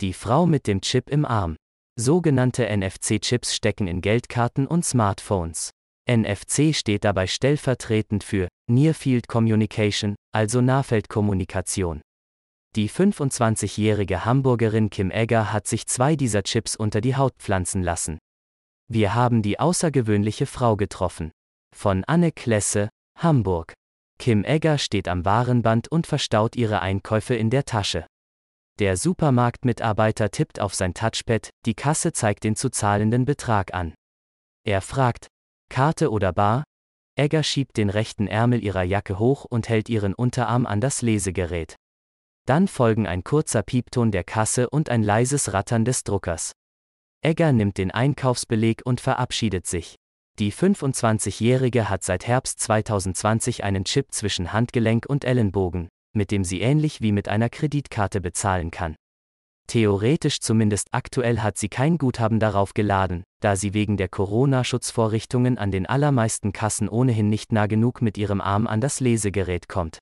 [0.00, 1.56] Die Frau mit dem Chip im Arm.
[1.98, 5.70] Sogenannte NFC-Chips stecken in Geldkarten und Smartphones.
[6.08, 12.00] NFC steht dabei stellvertretend für Near Field Communication, also Nahfeldkommunikation.
[12.76, 18.20] Die 25-jährige Hamburgerin Kim Egger hat sich zwei dieser Chips unter die Haut pflanzen lassen.
[18.88, 21.32] Wir haben die außergewöhnliche Frau getroffen.
[21.74, 22.88] Von Anne Klesse,
[23.18, 23.74] Hamburg.
[24.20, 28.06] Kim Egger steht am Warenband und verstaut ihre Einkäufe in der Tasche.
[28.78, 33.92] Der Supermarktmitarbeiter tippt auf sein Touchpad, die Kasse zeigt den zu zahlenden Betrag an.
[34.64, 35.26] Er fragt,
[35.68, 36.62] Karte oder Bar?
[37.16, 41.74] Egger schiebt den rechten Ärmel ihrer Jacke hoch und hält ihren Unterarm an das Lesegerät.
[42.46, 46.52] Dann folgen ein kurzer Piepton der Kasse und ein leises Rattern des Druckers.
[47.20, 49.96] Egger nimmt den Einkaufsbeleg und verabschiedet sich.
[50.38, 55.88] Die 25-Jährige hat seit Herbst 2020 einen Chip zwischen Handgelenk und Ellenbogen,
[56.18, 58.96] mit dem sie ähnlich wie mit einer Kreditkarte bezahlen kann.
[59.68, 65.70] Theoretisch zumindest aktuell hat sie kein Guthaben darauf geladen, da sie wegen der Corona-Schutzvorrichtungen an
[65.70, 69.98] den allermeisten Kassen ohnehin nicht nah genug mit ihrem Arm an das Lesegerät kommt.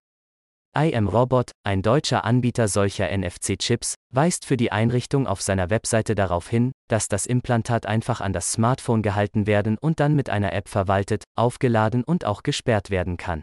[0.77, 6.49] IM Robot, ein deutscher Anbieter solcher NFC-Chips, weist für die Einrichtung auf seiner Webseite darauf
[6.49, 10.69] hin, dass das Implantat einfach an das Smartphone gehalten werden und dann mit einer App
[10.69, 13.43] verwaltet, aufgeladen und auch gesperrt werden kann.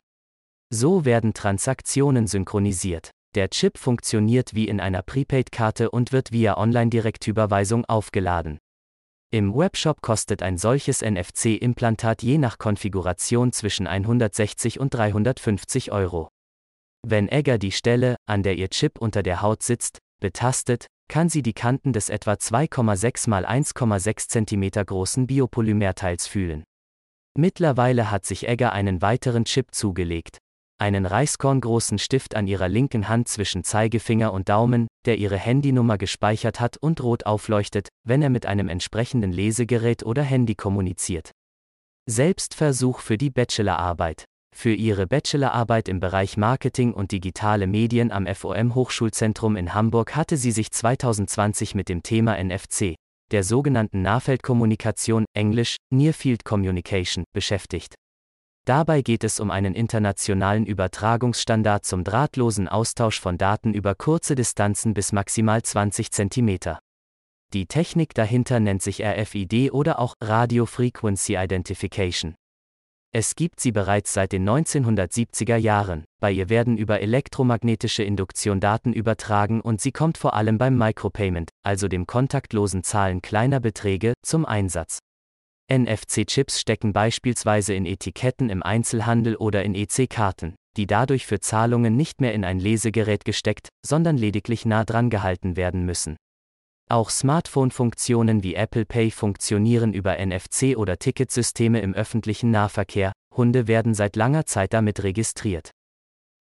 [0.76, 3.12] So werden Transaktionen synchronisiert.
[3.36, 8.58] Der Chip funktioniert wie in einer Prepaid-Karte und wird via Online-Direktüberweisung aufgeladen.
[9.30, 16.30] Im Webshop kostet ein solches NFC-Implantat je nach Konfiguration zwischen 160 und 350 Euro.
[17.06, 21.44] Wenn Egger die Stelle, an der ihr Chip unter der Haut sitzt, betastet, kann sie
[21.44, 26.64] die Kanten des etwa 2,6 x 1,6 cm großen Biopolymerteils fühlen.
[27.38, 30.40] Mittlerweile hat sich Egger einen weiteren Chip zugelegt,
[30.78, 36.60] einen reiskorngroßen Stift an ihrer linken Hand zwischen Zeigefinger und Daumen, der ihre Handynummer gespeichert
[36.60, 41.32] hat und rot aufleuchtet, wenn er mit einem entsprechenden Lesegerät oder Handy kommuniziert.
[42.10, 44.26] Selbstversuch für die Bachelorarbeit.
[44.56, 50.38] Für ihre Bachelorarbeit im Bereich Marketing und digitale Medien am FOM Hochschulzentrum in Hamburg hatte
[50.38, 52.96] sie sich 2020 mit dem Thema NFC,
[53.32, 57.96] der sogenannten Nahfeldkommunikation, Englisch Near Field Communication, beschäftigt.
[58.66, 64.94] Dabei geht es um einen internationalen Übertragungsstandard zum drahtlosen Austausch von Daten über kurze Distanzen
[64.94, 66.78] bis maximal 20 cm.
[67.54, 72.36] Die Technik dahinter nennt sich RFID oder auch Radio Frequency Identification.
[73.12, 78.94] Es gibt sie bereits seit den 1970er Jahren, bei ihr werden über elektromagnetische Induktion Daten
[78.94, 84.46] übertragen und sie kommt vor allem beim Micropayment, also dem kontaktlosen Zahlen kleiner Beträge, zum
[84.46, 85.00] Einsatz.
[85.78, 92.22] NFC-Chips stecken beispielsweise in Etiketten im Einzelhandel oder in EC-Karten, die dadurch für Zahlungen nicht
[92.22, 96.16] mehr in ein Lesegerät gesteckt, sondern lediglich nah dran gehalten werden müssen.
[96.90, 103.94] Auch Smartphone-Funktionen wie Apple Pay funktionieren über NFC- oder Ticketsysteme im öffentlichen Nahverkehr, Hunde werden
[103.94, 105.72] seit langer Zeit damit registriert.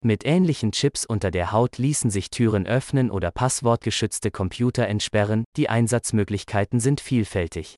[0.01, 5.67] Mit ähnlichen Chips unter der Haut ließen sich Türen öffnen oder passwortgeschützte Computer entsperren, die
[5.67, 7.75] Einsatzmöglichkeiten sind vielfältig.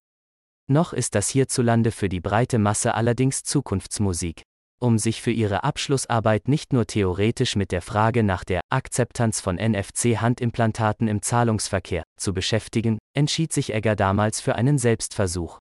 [0.72, 4.44] Noch ist das hierzulande für die breite Masse allerdings Zukunftsmusik.
[4.80, 9.58] Um sich für ihre Abschlussarbeit nicht nur theoretisch mit der Frage nach der Akzeptanz von
[9.58, 15.60] NFC-Handimplantaten im Zahlungsverkehr zu beschäftigen, entschied sich Egger damals für einen Selbstversuch.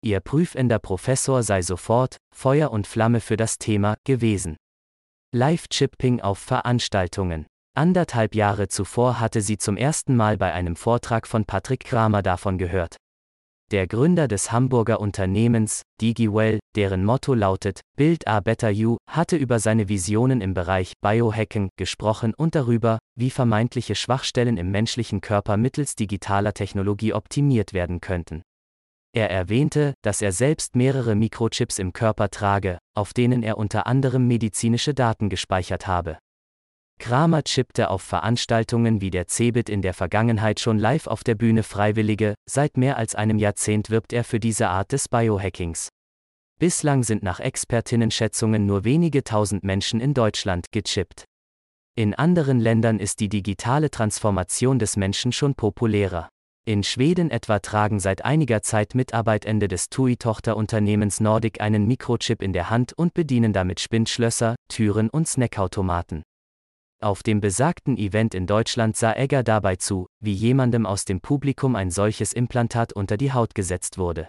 [0.00, 4.56] Ihr prüfender Professor sei sofort Feuer und Flamme für das Thema gewesen.
[5.34, 7.46] Live-Chipping auf Veranstaltungen.
[7.76, 12.58] Anderthalb Jahre zuvor hatte sie zum ersten Mal bei einem Vortrag von Patrick Kramer davon
[12.58, 12.96] gehört.
[13.72, 19.58] Der Gründer des Hamburger Unternehmens, DigiWell, deren Motto lautet, Build a Better You, hatte über
[19.58, 25.96] seine Visionen im Bereich Biohacking gesprochen und darüber, wie vermeintliche Schwachstellen im menschlichen Körper mittels
[25.96, 28.42] digitaler Technologie optimiert werden könnten.
[29.12, 34.28] Er erwähnte, dass er selbst mehrere Mikrochips im Körper trage, auf denen er unter anderem
[34.28, 36.18] medizinische Daten gespeichert habe.
[37.06, 41.62] Kramer chippte auf Veranstaltungen wie der CeBIT in der Vergangenheit schon live auf der Bühne
[41.62, 45.88] Freiwillige, seit mehr als einem Jahrzehnt wirbt er für diese Art des Biohackings.
[46.58, 51.26] Bislang sind nach Expertinnenschätzungen nur wenige tausend Menschen in Deutschland gechippt.
[51.94, 56.28] In anderen Ländern ist die digitale Transformation des Menschen schon populärer.
[56.64, 62.68] In Schweden etwa tragen seit einiger Zeit Mitarbeitende des TUI-Tochterunternehmens Nordic einen Mikrochip in der
[62.68, 66.24] Hand und bedienen damit Spindschlösser, Türen und Snackautomaten.
[67.02, 71.76] Auf dem besagten Event in Deutschland sah Egger dabei zu, wie jemandem aus dem Publikum
[71.76, 74.28] ein solches Implantat unter die Haut gesetzt wurde.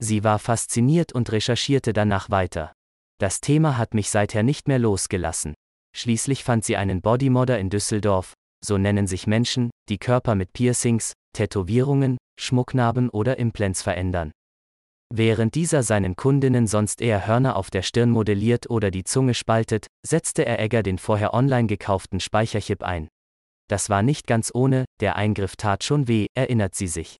[0.00, 2.72] Sie war fasziniert und recherchierte danach weiter.
[3.18, 5.54] Das Thema hat mich seither nicht mehr losgelassen.
[5.96, 8.34] Schließlich fand sie einen Bodymodder in Düsseldorf,
[8.64, 14.32] So nennen sich Menschen, die Körper mit Piercings, Tätowierungen, Schmucknarben oder Implants verändern.
[15.10, 19.86] Während dieser seinen Kundinnen sonst eher Hörner auf der Stirn modelliert oder die Zunge spaltet,
[20.04, 23.08] setzte er Egger den vorher online gekauften Speicherchip ein.
[23.68, 27.16] Das war nicht ganz ohne, der Eingriff tat schon weh, erinnert sie sich.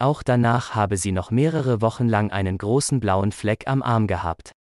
[0.00, 4.52] Auch danach habe sie noch mehrere Wochen lang einen großen blauen Fleck am Arm gehabt.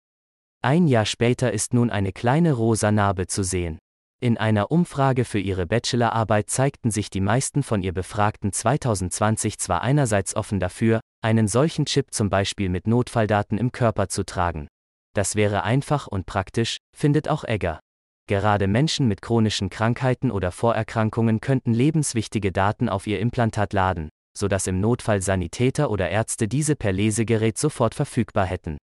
[0.63, 3.77] Ein Jahr später ist nun eine kleine rosa Narbe zu sehen.
[4.19, 9.84] In einer Umfrage für ihre Bachelorarbeit zeigten sich die meisten von ihr Befragten 2020 zwar
[9.84, 14.68] einerseits offen dafür, einen solchen Chip zum Beispiel mit Notfalldaten im Körper zu tragen.
[15.14, 17.80] Das wäre einfach und praktisch, findet auch Egger.
[18.28, 24.66] Gerade Menschen mit chronischen Krankheiten oder Vorerkrankungen könnten lebenswichtige Daten auf ihr Implantat laden, sodass
[24.66, 28.78] im Notfall Sanitäter oder Ärzte diese per Lesegerät sofort verfügbar hätten.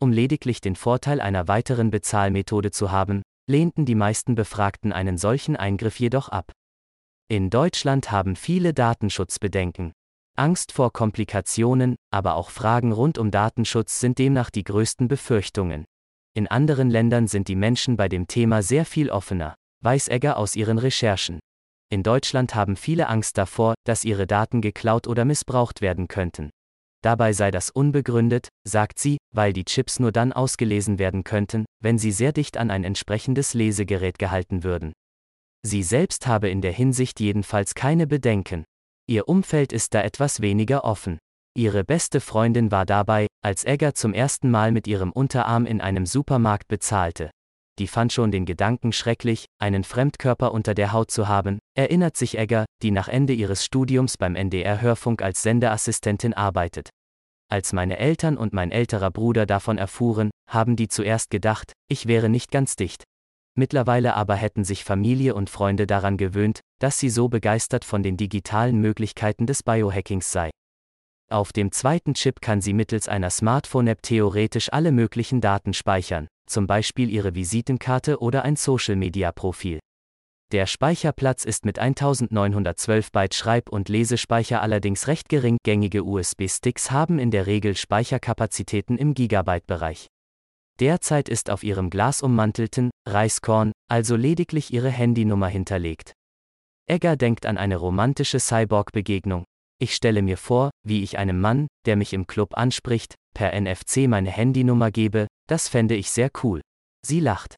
[0.00, 5.56] Um lediglich den Vorteil einer weiteren Bezahlmethode zu haben, lehnten die meisten Befragten einen solchen
[5.56, 6.52] Eingriff jedoch ab.
[7.28, 9.92] In Deutschland haben viele Datenschutzbedenken.
[10.36, 15.84] Angst vor Komplikationen, aber auch Fragen rund um Datenschutz sind demnach die größten Befürchtungen.
[16.34, 20.54] In anderen Ländern sind die Menschen bei dem Thema sehr viel offener, weiß Egger aus
[20.54, 21.40] ihren Recherchen.
[21.90, 26.50] In Deutschland haben viele Angst davor, dass ihre Daten geklaut oder missbraucht werden könnten.
[27.02, 31.98] Dabei sei das unbegründet, sagt sie, weil die Chips nur dann ausgelesen werden könnten, wenn
[31.98, 34.92] sie sehr dicht an ein entsprechendes Lesegerät gehalten würden.
[35.64, 38.64] Sie selbst habe in der Hinsicht jedenfalls keine Bedenken.
[39.08, 41.18] Ihr Umfeld ist da etwas weniger offen.
[41.56, 46.06] Ihre beste Freundin war dabei, als Egger zum ersten Mal mit ihrem Unterarm in einem
[46.06, 47.30] Supermarkt bezahlte.
[47.78, 52.36] Die fand schon den Gedanken schrecklich, einen Fremdkörper unter der Haut zu haben, erinnert sich
[52.36, 56.90] Egger, die nach Ende ihres Studiums beim NDR Hörfunk als Sendeassistentin arbeitet.
[57.50, 62.28] Als meine Eltern und mein älterer Bruder davon erfuhren, haben die zuerst gedacht, ich wäre
[62.28, 63.04] nicht ganz dicht,
[63.58, 68.16] Mittlerweile aber hätten sich Familie und Freunde daran gewöhnt, dass sie so begeistert von den
[68.16, 70.50] digitalen Möglichkeiten des Biohackings sei.
[71.30, 76.66] Auf dem zweiten Chip kann sie mittels einer Smartphone-App theoretisch alle möglichen Daten speichern, zum
[76.66, 79.78] Beispiel ihre Visitenkarte oder ein Social-Media-Profil.
[80.52, 85.58] Der Speicherplatz ist mit 1912 Byte Schreib- und Lesespeicher allerdings recht gering.
[85.62, 90.06] Gängige USB-Sticks haben in der Regel Speicherkapazitäten im Gigabyte-Bereich.
[90.80, 96.14] Derzeit ist auf ihrem glasummantelten Reiskorn also lediglich ihre Handynummer hinterlegt.
[96.86, 99.44] Egger denkt an eine romantische Cyborg-Begegnung.
[99.80, 104.08] Ich stelle mir vor, wie ich einem Mann, der mich im Club anspricht, per NFC
[104.08, 106.60] meine Handynummer gebe, das fände ich sehr cool.
[107.06, 107.54] Sie lacht.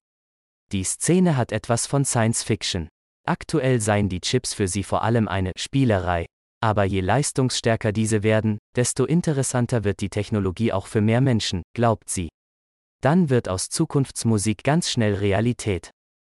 [0.72, 2.88] Die Szene hat etwas von Science Fiction.
[3.26, 6.26] Aktuell seien die Chips für sie vor allem eine Spielerei.
[6.62, 12.10] Aber je leistungsstärker diese werden, desto interessanter wird die Technologie auch für mehr Menschen, glaubt
[12.10, 12.28] sie.
[13.00, 15.90] Dann wird aus Zukunftsmusik ganz schnell Realität.